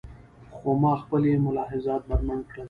خو 0.55 0.69
ما 0.81 0.93
خپلې 1.03 1.31
ملاحظات 1.45 2.01
بربنډ 2.09 2.43
کړل. 2.51 2.59